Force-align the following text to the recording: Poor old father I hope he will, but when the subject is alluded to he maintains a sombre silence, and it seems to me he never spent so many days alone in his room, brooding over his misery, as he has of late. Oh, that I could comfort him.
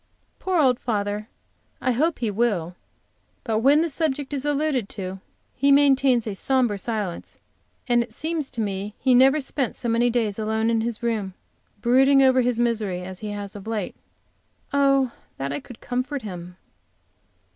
Poor 0.39 0.59
old 0.59 0.79
father 0.79 1.29
I 1.79 1.91
hope 1.91 2.17
he 2.17 2.31
will, 2.31 2.75
but 3.43 3.59
when 3.59 3.81
the 3.81 3.87
subject 3.87 4.33
is 4.33 4.45
alluded 4.45 4.89
to 4.89 5.19
he 5.53 5.71
maintains 5.71 6.25
a 6.25 6.33
sombre 6.33 6.79
silence, 6.79 7.37
and 7.87 8.01
it 8.01 8.11
seems 8.11 8.49
to 8.49 8.61
me 8.61 8.95
he 8.97 9.13
never 9.13 9.39
spent 9.39 9.75
so 9.75 9.87
many 9.89 10.09
days 10.09 10.39
alone 10.39 10.71
in 10.71 10.81
his 10.81 11.03
room, 11.03 11.35
brooding 11.81 12.23
over 12.23 12.41
his 12.41 12.59
misery, 12.59 13.01
as 13.03 13.19
he 13.19 13.29
has 13.29 13.55
of 13.55 13.67
late. 13.67 13.95
Oh, 14.73 15.11
that 15.37 15.53
I 15.53 15.59
could 15.59 15.81
comfort 15.81 16.23
him. 16.23 16.57